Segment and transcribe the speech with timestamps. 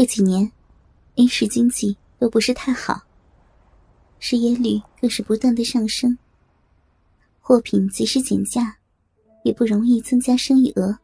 [0.00, 0.50] 这几年
[1.16, 3.02] ，A 市经济都不是太好，
[4.18, 6.16] 失业率更是不断的上升。
[7.38, 8.74] 货品即使减价，
[9.44, 10.98] 也不容易增加生意额。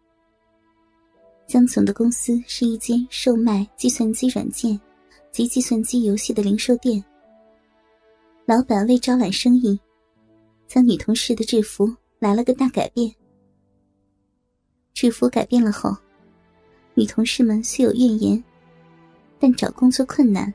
[1.47, 4.81] 江总的公司是一间售卖计算机软件
[5.31, 7.05] 及计算机游戏的零售店。
[8.47, 9.79] 老板为招揽生意，
[10.67, 13.15] 将女同事的制服来了个大改变。
[14.95, 15.95] 制服改变了后，
[16.95, 18.43] 女同事们虽有怨言。
[19.39, 20.53] 但找工作困难，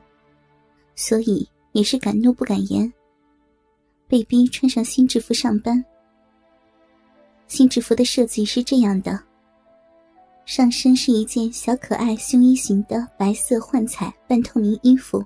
[0.94, 2.92] 所以也是敢怒不敢言。
[4.08, 5.82] 被逼穿上新制服上班。
[7.46, 9.18] 新制服的设计是这样的：
[10.44, 15.24] 上身是一件小可爱胸衣型的白色幻彩半透明衣服，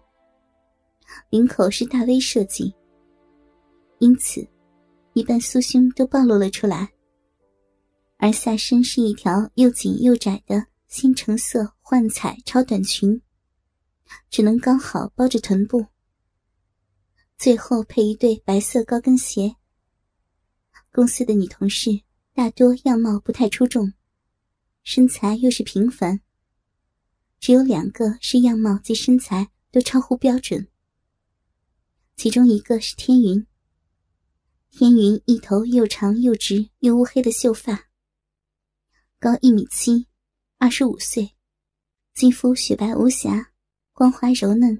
[1.31, 2.75] 领口是大 V 设计，
[3.99, 4.47] 因此
[5.15, 6.89] 一半酥胸都暴露了出来。
[8.19, 13.21] 而下身是一条又紧又窄的鲜橙色幻彩超短裙。
[14.31, 15.87] 只能刚好包着臀部，
[17.39, 19.57] 最后配一对白色高跟鞋。
[20.93, 23.93] 公司的女同事大多样貌不太出众，
[24.83, 26.21] 身材又是平凡，
[27.39, 30.69] 只有两个是样貌及身材都超乎标准。
[32.17, 33.47] 其中一个是天云，
[34.71, 37.89] 天云一头又长又直又乌黑的秀发，
[39.19, 40.07] 高一米七，
[40.57, 41.35] 二十五岁，
[42.15, 43.53] 肌肤雪白无瑕。
[43.97, 44.79] 光滑柔嫩，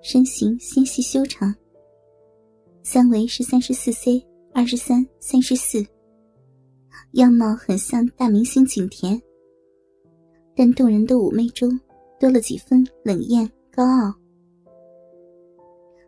[0.00, 1.54] 身形纤细修长。
[2.82, 5.84] 三围是三十四 C、二十三、三十四，
[7.12, 9.20] 样貌很像大明星景甜，
[10.56, 11.78] 但动人的妩媚中
[12.18, 14.14] 多了几分冷艳高傲。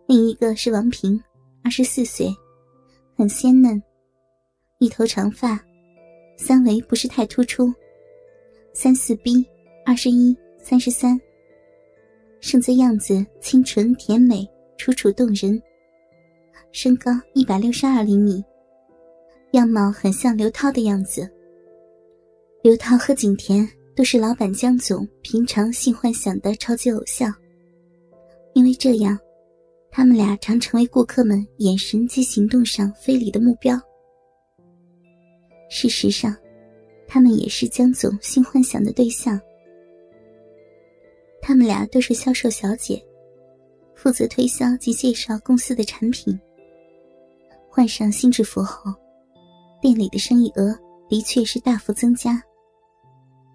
[0.06, 1.22] 另一个是王平，
[1.62, 2.34] 二十四岁，
[3.16, 3.82] 很鲜嫩，
[4.78, 5.62] 一头长发，
[6.38, 7.70] 三围不是太突出，
[8.72, 9.44] 三四 B、
[9.84, 11.20] 二十一、三十三。
[12.48, 15.62] 胜在样子清纯甜美，楚楚动人。
[16.72, 18.42] 身高一百六十二厘米，
[19.52, 21.30] 样貌很像刘涛的样子。
[22.62, 27.30] 刘涛和景甜都是老板江总平常性幻想的超级偶像，
[28.54, 29.18] 因为这样，
[29.90, 33.78] 他们俩常成为顾客们眼神及行动上非礼的目标。
[35.68, 36.34] 事实上，
[37.06, 39.38] 他们也是江总性幻想的对象。
[41.48, 43.02] 他们俩都是销售小姐，
[43.96, 46.38] 负责推销及介绍公司的产品。
[47.70, 48.92] 换上新制服后，
[49.80, 50.78] 店里的生意额
[51.08, 52.38] 的确是大幅增加，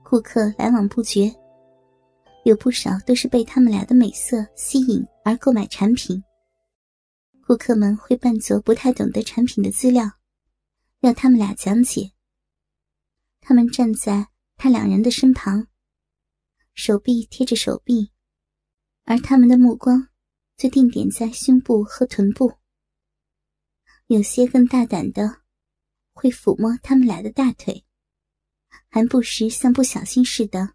[0.04, 1.32] 顾客来往不绝，
[2.46, 6.20] 有不少都是被他们俩的美色吸引而购买产品。
[7.46, 10.10] 顾客们会扮作不太懂得产品的资料，
[11.02, 12.10] 要他们俩讲解。
[13.40, 14.26] 他们站在
[14.58, 15.68] 他两人的身旁。
[16.74, 18.12] 手臂贴着手臂，
[19.04, 20.10] 而他们的目光
[20.58, 22.54] 就定点在胸部和臀部。
[24.08, 25.42] 有些更大胆的，
[26.14, 27.86] 会抚摸他们俩的大腿，
[28.90, 30.74] 还不时像不小心似的，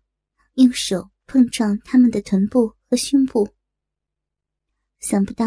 [0.54, 3.48] 用手碰撞他们的臀部和胸部。
[5.00, 5.46] 想不到，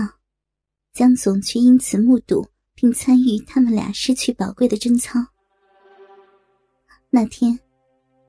[0.94, 5.20] 江总却因此目睹并参与他们俩失去宝贵的贞操。
[7.10, 7.58] 那天，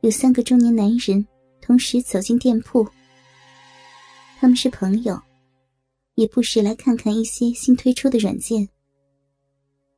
[0.00, 1.27] 有三个中年男人。
[1.62, 2.87] 同时走进店铺，
[4.39, 5.19] 他们是朋友，
[6.17, 8.69] 也不时来看看一些新推出的软件。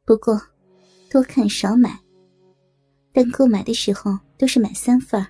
[0.04, 0.38] 不过，
[1.10, 1.98] 多看少买，
[3.12, 5.26] 但购买的时候都是买三份，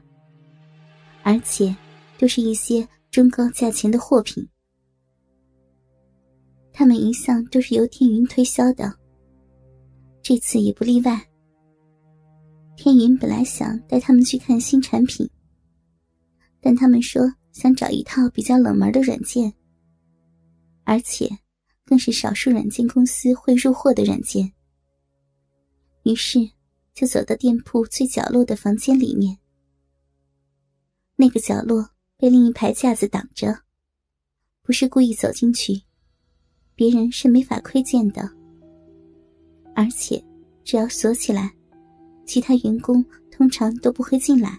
[1.22, 1.74] 而且
[2.18, 4.44] 都是一些中高价钱的货品。
[6.72, 8.92] 他们一向都是由天云推销的，
[10.20, 11.24] 这次也不例外。
[12.76, 15.30] 天云本来想带他们去看新产品。
[16.64, 19.52] 但他们说想找一套比较冷门的软件，
[20.84, 21.28] 而且
[21.84, 24.50] 更是少数软件公司会入货的软件。
[26.04, 26.38] 于是
[26.94, 29.36] 就走到店铺最角落的房间里面。
[31.16, 33.54] 那个角落被另一排架子挡着，
[34.62, 35.82] 不是故意走进去，
[36.74, 38.22] 别人是没法窥见的。
[39.74, 40.24] 而且
[40.64, 41.54] 只要锁起来，
[42.24, 44.58] 其他员工通常都不会进来。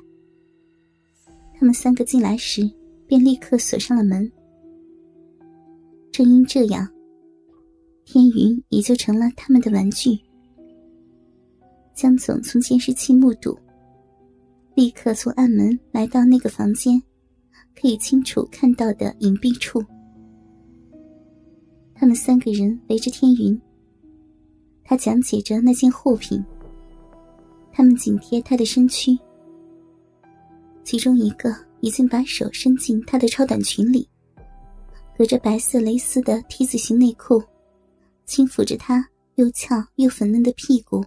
[1.65, 2.62] 他们三个进来时，
[3.07, 4.31] 便立刻锁上了门。
[6.12, 6.88] 正因这样，
[8.06, 10.15] 天云也就成了他们的玩具。
[11.95, 13.57] 江总从监视器目睹，
[14.75, 17.01] 立刻从暗门来到那个房间，
[17.73, 19.83] 可以清楚看到的隐蔽处。
[21.95, 23.59] 他们三个人围着天云，
[24.83, 26.45] 他讲解着那件货品。
[27.71, 29.17] 他们紧贴他的身躯。
[30.86, 34.08] 其中一个已经把手伸进他的超短裙里，
[35.18, 37.44] 隔着白色蕾丝的 T 字形内裤，
[38.26, 41.04] 轻抚着他又翘又粉嫩的屁股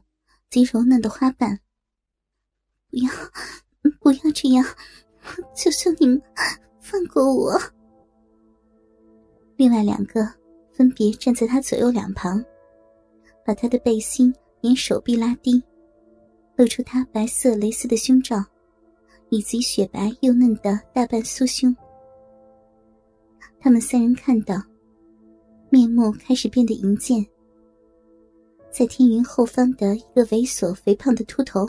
[0.50, 1.58] 及柔嫩的花瓣。
[2.90, 3.10] 不要，
[4.00, 4.64] 不要这样！
[5.54, 6.20] 求求你们
[6.80, 7.56] 放过我！
[9.56, 10.28] 另外两个
[10.72, 12.44] 分别站在他左右两旁，
[13.44, 15.62] 把他的背心沿手臂拉低，
[16.56, 18.44] 露出他白色蕾丝的胸罩。
[19.30, 21.74] 以及雪白又嫩的大半酥胸，
[23.60, 24.56] 他们三人看到，
[25.70, 27.24] 面目开始变得淫贱。
[28.70, 31.68] 在天云后方的一个猥琐肥胖的秃头，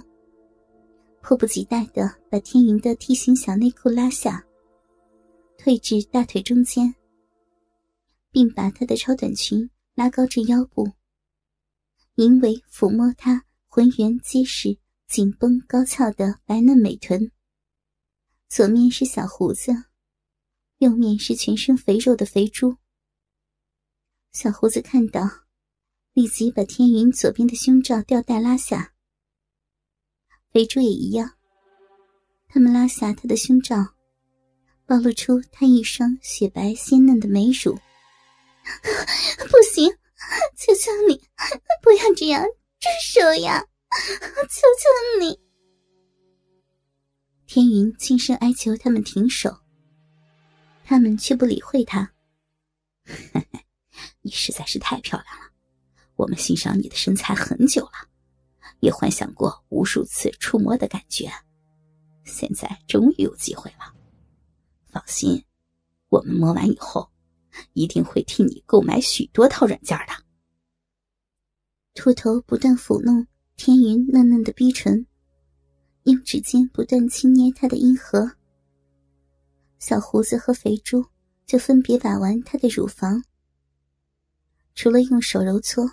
[1.21, 4.45] 迫不及待的把天云的梯形小内裤拉下，
[5.57, 6.93] 退至大腿中间，
[8.31, 10.87] 并把她的超短裙拉高至腰部，
[12.15, 14.77] 淫为抚摸她浑圆结实、
[15.07, 17.29] 紧绷高翘的白嫩美臀。
[18.49, 19.71] 左面是小胡子，
[20.79, 22.75] 右面是全身肥肉的肥猪。
[24.31, 25.21] 小胡子看到，
[26.13, 28.95] 立即把天云左边的胸罩吊带拉下。
[30.51, 31.37] 肥猪也一样，
[32.47, 33.75] 他们拉下他的胸罩，
[34.87, 37.77] 暴露出他一双雪白鲜嫩的美乳。
[39.51, 39.87] 不行，
[40.57, 41.21] 求求你，
[41.83, 43.63] 不要这样，住手呀！
[44.49, 45.48] 求求你。
[47.51, 49.61] 天云轻声哀求他们停手，
[50.83, 52.13] 他们却不理会他。
[54.21, 55.51] 你实在是太漂亮了，
[56.15, 58.07] 我们欣赏你的身材很久了，
[58.81, 61.27] 也幻想过无数次触摸的感觉，
[62.23, 63.95] 现在终于有机会了。
[64.91, 65.43] 放心，
[66.09, 67.09] 我们摸完以后，
[67.73, 70.13] 一定会替你购买许多套软件的。
[71.95, 73.25] 秃头不断抚弄
[73.55, 75.07] 天云嫩嫩的逼唇。
[76.09, 78.31] 用指尖不断轻捏他的阴核，
[79.77, 81.05] 小胡子和肥猪
[81.45, 83.23] 就分别把玩他的乳房。
[84.73, 85.87] 除了用手揉搓，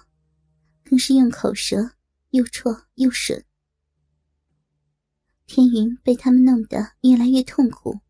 [0.83, 1.91] 更是用口舌
[2.31, 3.45] 又戳又吮。
[5.45, 8.01] 天云被他们弄得越来越痛苦，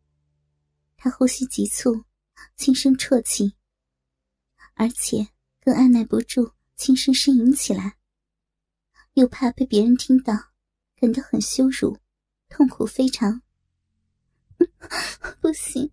[0.97, 2.05] 他呼吸急促，
[2.57, 3.57] 轻声啜泣，
[4.75, 5.27] 而且
[5.61, 7.97] 更按耐不住轻声呻吟起来，
[9.15, 10.56] 又怕被别人听到。
[11.07, 11.97] 感到很羞辱，
[12.49, 13.41] 痛苦非常。
[15.41, 15.89] 不行，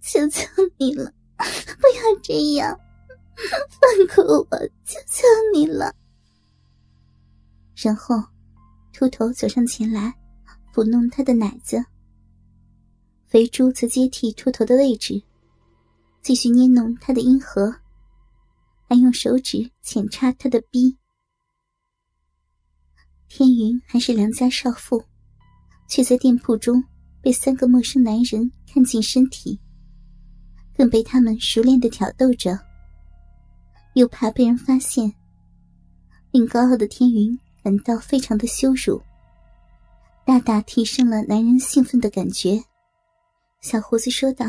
[0.00, 0.46] 求求
[0.78, 2.74] 你了，不要这样，
[3.36, 5.94] 放过我，求求你了。
[7.76, 8.16] 然后，
[8.94, 10.14] 秃头走上前来，
[10.72, 11.84] 抚弄他的奶子。
[13.26, 15.22] 肥猪则接替秃头的位置，
[16.22, 17.70] 继续捏弄他的阴核，
[18.88, 20.96] 还用手指浅插他的逼。
[23.28, 25.04] 天云还是良家少妇，
[25.86, 26.82] 却在店铺中
[27.20, 29.60] 被三个陌生男人看尽身体，
[30.74, 32.58] 更被他们熟练的挑逗着，
[33.94, 35.12] 又怕被人发现，
[36.30, 39.00] 令高傲的天云感到非常的羞辱，
[40.24, 42.62] 大大提升了男人兴奋的感觉。
[43.60, 44.46] 小胡子说道：“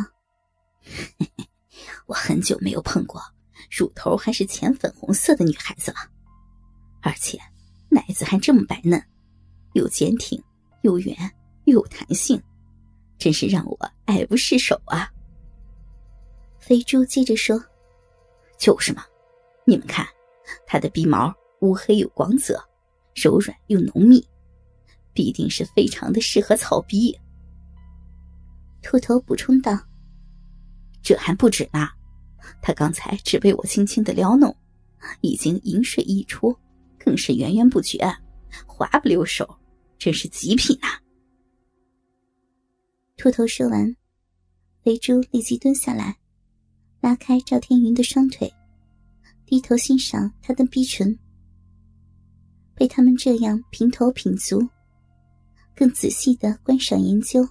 [2.07, 3.21] 我很久没有碰过
[3.69, 5.97] 乳头还是浅粉红色的女孩子了，
[7.01, 7.37] 而且。”
[7.89, 9.01] 奶子还这么白嫩，
[9.73, 10.41] 又坚挺，
[10.83, 11.15] 又圆，
[11.65, 12.41] 又有弹性，
[13.17, 15.11] 真是让我爱不释手啊！
[16.59, 17.59] 肥猪接着说
[18.59, 19.03] ：“就是嘛，
[19.65, 20.05] 你们看，
[20.67, 22.63] 它的鼻毛乌黑有光泽，
[23.15, 24.23] 柔软又浓密，
[25.13, 27.17] 必定是非常的适合草逼。”
[28.83, 29.77] 秃头补充道
[31.01, 31.89] ：“这还不止呢，
[32.61, 34.55] 他刚才只被我轻轻的撩弄，
[35.21, 36.55] 已经饮水溢出。”
[37.09, 37.97] 更是源源不绝，
[38.67, 39.57] 滑不溜手，
[39.97, 40.87] 真是极品呐！
[43.17, 43.95] 秃头说完，
[44.83, 46.19] 肥猪立即蹲下来，
[47.01, 48.53] 拉开赵天云的双腿，
[49.43, 51.17] 低头欣赏他的逼唇。
[52.75, 54.61] 被他们这样平头品足，
[55.75, 57.43] 更仔细的观赏研究，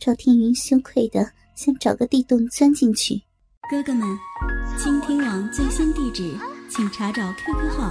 [0.00, 3.22] 赵天云羞愧的想找个地洞钻进去。
[3.70, 4.08] 哥哥们，
[4.76, 6.36] 倾听网最新地址。
[6.70, 7.90] 请查找 QQ 号